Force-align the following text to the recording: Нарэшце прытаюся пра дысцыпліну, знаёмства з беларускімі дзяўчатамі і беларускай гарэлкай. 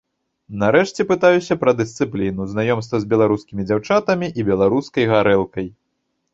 Нарэшце 0.61 1.03
прытаюся 1.11 1.57
пра 1.63 1.71
дысцыпліну, 1.81 2.49
знаёмства 2.55 2.95
з 3.03 3.09
беларускімі 3.13 3.69
дзяўчатамі 3.69 4.27
і 4.41 4.49
беларускай 4.51 5.03
гарэлкай. 5.17 5.67